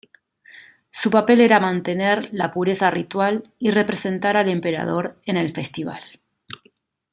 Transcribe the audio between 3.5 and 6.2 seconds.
y representar al emperador en el festival.